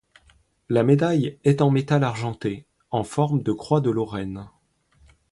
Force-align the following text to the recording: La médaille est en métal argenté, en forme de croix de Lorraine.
La 0.67 0.81
médaille 0.81 1.37
est 1.43 1.61
en 1.61 1.69
métal 1.69 2.03
argenté, 2.03 2.65
en 2.89 3.03
forme 3.03 3.43
de 3.43 3.51
croix 3.51 3.81
de 3.81 3.91
Lorraine. 3.91 4.49